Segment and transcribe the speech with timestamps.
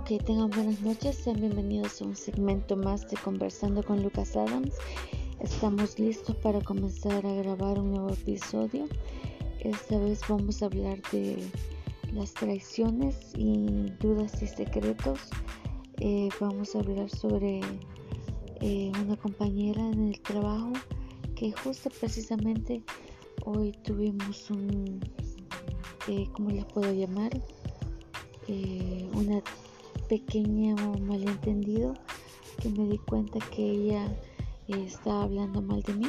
[0.00, 4.74] Ok, tengan buenas noches, sean bienvenidos a un segmento más de Conversando con Lucas Adams.
[5.40, 8.86] Estamos listos para comenzar a grabar un nuevo episodio.
[9.58, 11.36] Esta vez vamos a hablar de
[12.14, 15.20] las traiciones y dudas y secretos.
[15.98, 17.60] Eh, vamos a hablar sobre
[18.62, 20.72] eh, una compañera en el trabajo
[21.36, 22.82] que justo precisamente
[23.44, 24.98] hoy tuvimos un,
[26.08, 27.38] eh, ¿cómo les puedo llamar?
[29.12, 29.40] una
[30.10, 31.94] pequeño malentendido
[32.60, 34.06] que me di cuenta que ella
[34.66, 36.08] eh, estaba hablando mal de mí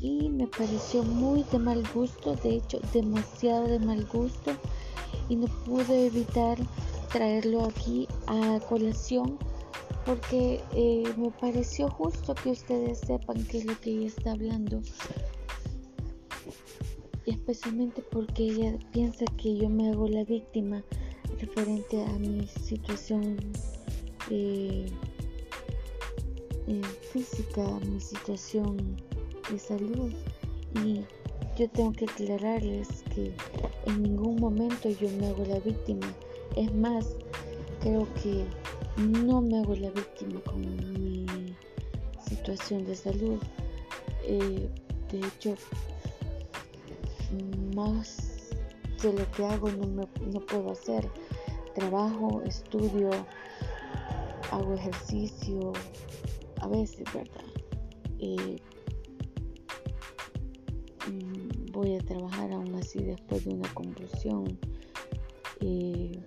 [0.00, 4.52] y me pareció muy de mal gusto, de hecho demasiado de mal gusto
[5.28, 6.56] y no pude evitar
[7.12, 9.38] traerlo aquí a colación
[10.06, 14.80] porque eh, me pareció justo que ustedes sepan qué es lo que ella está hablando.
[17.26, 20.82] Y especialmente porque ella piensa que yo me hago la víctima
[21.38, 23.36] referente a mi situación
[24.30, 24.86] eh,
[26.66, 28.96] eh, física, mi situación
[29.50, 30.12] de salud.
[30.84, 31.04] Y
[31.58, 33.32] yo tengo que aclararles que
[33.86, 36.14] en ningún momento yo me hago la víctima.
[36.56, 37.16] Es más,
[37.80, 38.44] creo que
[38.96, 40.60] no me hago la víctima con
[40.92, 41.26] mi
[42.28, 43.38] situación de salud.
[44.24, 44.68] Eh,
[45.10, 45.54] de hecho,
[47.74, 48.27] más
[49.02, 51.08] de lo que hago no, me, no puedo hacer
[51.74, 53.10] trabajo, estudio,
[54.50, 55.72] hago ejercicio,
[56.60, 57.44] a veces, ¿verdad?
[61.08, 64.58] Mm, voy a trabajar aún así después de una convulsión
[65.60, 66.20] que,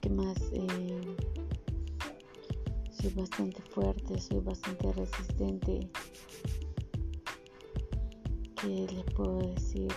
[0.00, 1.16] que más eh,
[2.90, 5.88] soy bastante fuerte, soy bastante resistente.
[8.64, 9.92] ¿Qué les puedo decir?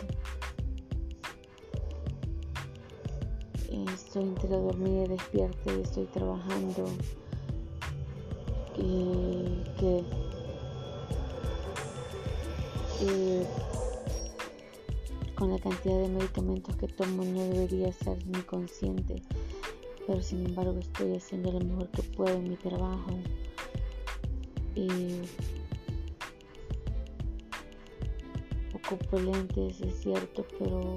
[3.94, 6.86] estoy entre dormir y despierta y estoy trabajando.
[8.75, 10.03] Y que
[15.36, 19.22] con la cantidad de medicamentos que tomo no debería ser ni consciente,
[20.06, 23.12] pero sin embargo estoy haciendo lo mejor que puedo en mi trabajo.
[24.75, 25.22] Y
[28.88, 30.96] ocupo lentes, es cierto, pero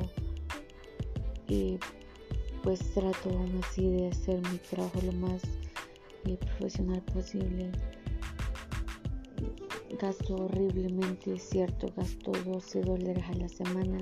[2.63, 5.43] pues trato aún así de hacer mi trabajo lo más
[6.27, 7.73] eh, profesional posible.
[10.01, 13.99] Gasto horriblemente, es cierto, gasto 12 dólares a la semana,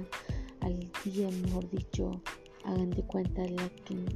[0.60, 2.20] al día, mejor dicho.
[2.64, 3.42] Hagan de cuenta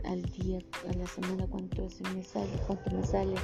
[0.04, 3.34] al día, a la semana cuánto se me sale, cuánto me sale.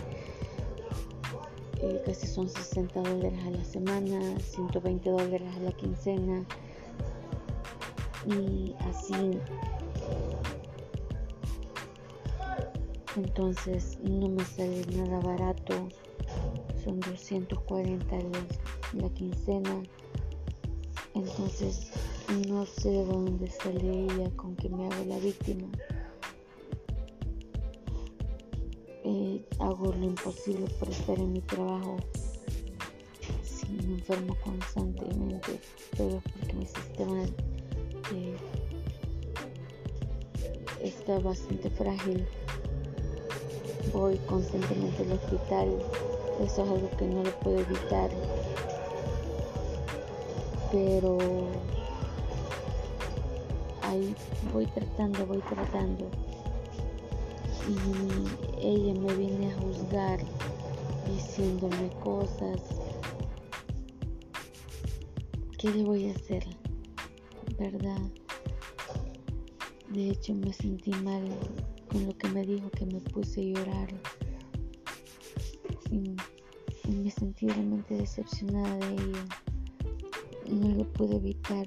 [1.80, 6.44] Eh, casi son 60 dólares a la semana, 120 dólares a la quincena.
[8.26, 9.38] Y así.
[13.16, 15.88] Entonces no me sale nada barato.
[16.82, 18.16] Son 240
[18.94, 19.82] la, quincena.
[21.14, 21.90] Entonces
[22.48, 25.68] no sé de dónde sale con que me hago la víctima
[29.58, 31.96] hago lo imposible por estar en mi trabajo.
[33.42, 35.60] Si me enfermo constantemente
[35.98, 37.24] pero porque mi sistema
[38.14, 38.36] eh,
[40.82, 42.26] está bastante frágil.
[43.92, 45.68] Voy constantemente al hospital,
[46.40, 48.10] eso es algo que no lo puedo evitar,
[50.70, 51.18] pero
[53.82, 54.14] ahí
[54.52, 56.27] voy tratando, voy tratando.
[57.68, 60.20] Y ella me viene a juzgar
[61.06, 62.62] diciéndome cosas.
[65.58, 66.46] ¿Qué le voy a hacer?
[67.58, 68.00] ¿Verdad?
[69.90, 71.24] De hecho me sentí mal
[71.90, 73.88] con lo que me dijo que me puse a llorar
[75.90, 76.14] y,
[76.90, 79.26] me sentí realmente decepcionada de ella.
[80.48, 81.66] No lo pude evitar.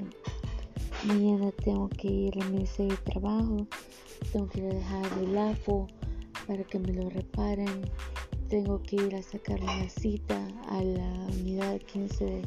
[1.06, 3.68] Mañana tengo que ir a mi de trabajo,
[4.31, 5.88] tengo que ir a dejar el AFO
[6.47, 7.81] para que me lo reparen,
[8.50, 10.38] tengo que ir a sacar la cita
[10.69, 12.41] a la unidad 15 de,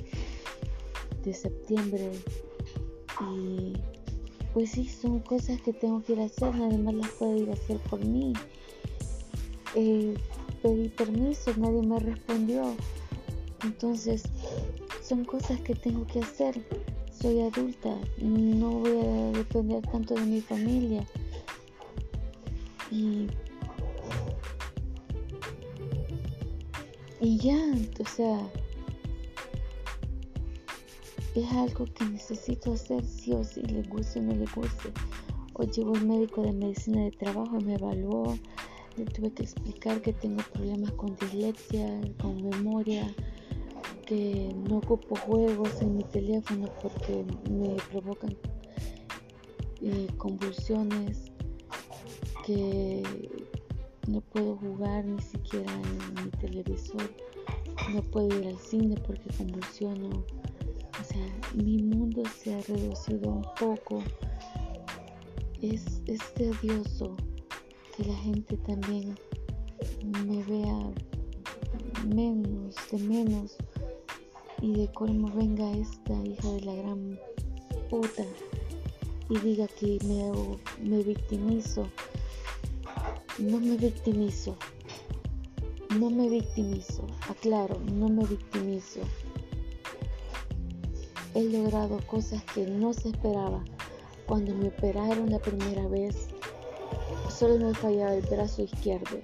[1.24, 2.10] de septiembre
[3.20, 3.74] y
[4.54, 7.50] pues sí, son cosas que tengo que ir a hacer, nadie más las puede ir
[7.50, 8.32] a hacer por mí.
[9.74, 10.14] Eh,
[10.62, 12.62] pedí permiso, nadie me respondió.
[13.64, 14.22] Entonces,
[15.02, 16.64] son cosas que tengo que hacer.
[17.20, 21.04] Soy adulta, no voy a depender tanto de mi familia.
[22.94, 23.26] Y,
[27.20, 27.58] y ya,
[27.98, 28.48] o sea,
[31.34, 34.92] es algo que necesito hacer sí o sí, le guste o no le guste.
[35.54, 38.38] Hoy llegó el médico de medicina de trabajo, me evaluó,
[38.96, 43.12] le tuve que explicar que tengo problemas con dislexia, con memoria,
[44.06, 48.36] que no ocupo juegos en mi teléfono porque me provocan
[49.82, 51.33] eh, convulsiones,
[52.46, 53.02] que
[54.06, 57.10] no puedo jugar ni siquiera en mi televisor,
[57.92, 60.24] no puedo ir al cine porque convulsiono.
[61.00, 64.02] O sea, mi mundo se ha reducido un poco.
[65.62, 67.16] Es, es tedioso
[67.96, 69.18] que la gente también
[70.26, 70.92] me vea
[72.14, 73.56] menos, de menos.
[74.60, 77.18] Y de cómo venga esta hija de la gran
[77.90, 78.24] puta
[79.28, 80.30] y diga que me,
[80.88, 81.88] me victimizo.
[83.38, 84.56] No me victimizo.
[85.98, 87.04] No me victimizo.
[87.28, 89.00] Aclaro, no me victimizo.
[91.34, 93.64] He logrado cosas que no se esperaba.
[94.26, 96.28] Cuando me operaron la primera vez,
[97.28, 99.18] solo me fallaba el brazo izquierdo.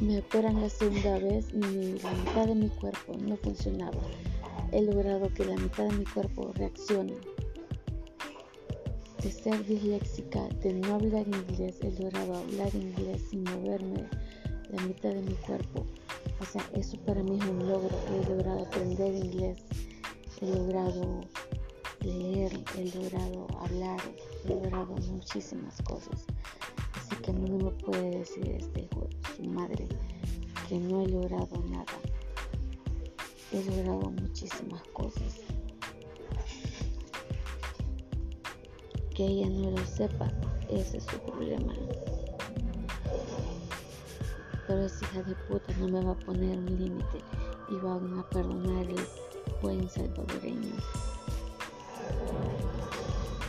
[0.00, 4.00] Me operan la segunda vez y la mitad de mi cuerpo no funcionaba.
[4.72, 7.12] He logrado que la mitad de mi cuerpo reaccione
[9.22, 14.08] de ser disléxica, de no hablar inglés, he logrado hablar inglés sin moverme
[14.70, 15.84] la mitad de mi cuerpo.
[16.40, 17.90] O sea, eso para mí es un logro.
[18.12, 19.58] He logrado aprender inglés,
[20.40, 21.20] he logrado
[22.00, 24.00] leer, he logrado hablar,
[24.44, 26.24] he logrado muchísimas cosas.
[26.94, 29.88] Así que no me puede decir este hijo su madre
[30.68, 31.98] que no he logrado nada.
[33.52, 35.40] He logrado muchísimas cosas.
[39.18, 40.30] Que ella no lo sepa,
[40.70, 41.72] ese es su problema.
[44.64, 47.18] Pero esa hija de puta no me va a poner un límite
[47.68, 49.04] y va a perdonar el
[49.60, 50.70] buen salvadoreño.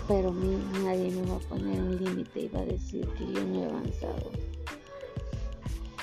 [0.08, 3.46] Pero mí nadie me va a poner un límite y va a decir que yo
[3.46, 4.32] no he avanzado.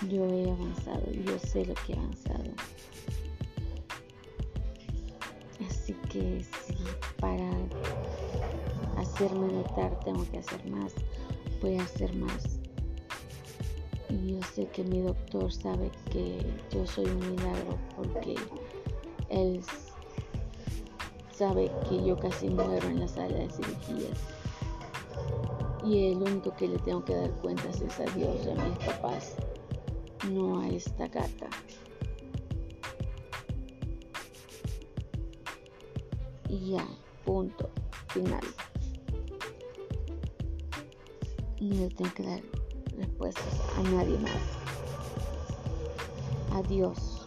[0.09, 2.53] Yo he avanzado, yo sé lo que he avanzado.
[5.69, 6.77] Así que si
[7.19, 7.51] para
[9.17, 10.93] hacerme notar, tengo que hacer más,
[11.63, 12.61] voy a hacer más.
[14.11, 18.35] Y yo sé que mi doctor sabe que yo soy un milagro porque
[19.31, 19.63] él
[21.31, 24.21] sabe que yo casi muero en la sala de cirugías.
[25.83, 28.79] Y el único que le tengo que dar cuentas es a Dios y a mis
[28.81, 29.35] papás,
[30.31, 31.49] no a esta gata.
[36.51, 36.87] Y ya,
[37.25, 37.71] punto,
[38.09, 38.43] final
[41.77, 42.41] no le tengo que dar
[42.97, 44.33] respuestas a nadie más.
[46.53, 47.27] A Dios,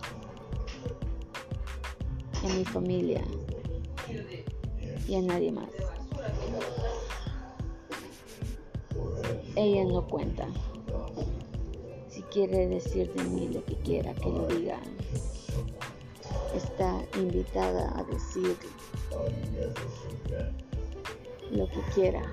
[2.44, 3.24] a mi familia
[5.08, 5.70] y a nadie más.
[9.56, 10.48] Ella no cuenta.
[12.08, 14.80] Si quiere decir de mí lo que quiera que lo diga,
[16.56, 18.58] está invitada a decir
[21.52, 22.24] lo que quiera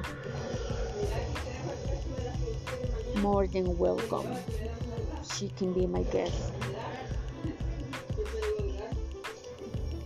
[3.17, 4.27] more than welcome.
[5.35, 6.53] She can be my guest.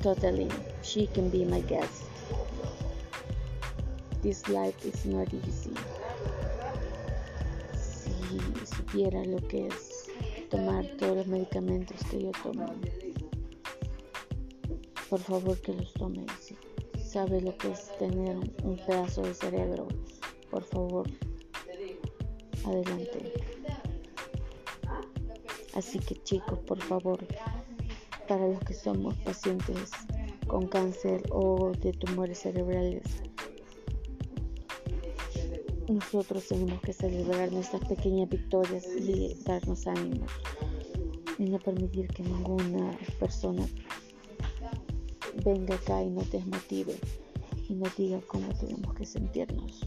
[0.03, 0.49] Totally,
[0.83, 2.05] she can be my guest.
[4.23, 5.75] This life is not easy.
[7.75, 10.09] Si supiera lo que es
[10.50, 12.75] tomar todos los medicamentos que yo tomo,
[15.11, 16.25] por favor que los tome.
[16.40, 16.57] Si
[17.02, 19.88] sabe lo que es tener un pedazo de cerebro,
[20.50, 21.07] por favor
[22.64, 23.33] adelante.
[25.75, 27.19] Así que chicos, por favor,
[28.29, 29.90] para los que somos pacientes
[30.47, 33.05] con cáncer o de tumores cerebrales,
[35.88, 40.31] nosotros tenemos que celebrar nuestras pequeñas victorias y darnos ánimos
[41.38, 43.67] y no permitir que ninguna persona
[45.45, 46.95] venga acá y nos desmotive
[47.69, 49.87] y nos diga cómo tenemos que sentirnos.